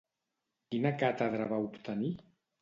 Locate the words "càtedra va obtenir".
1.03-2.11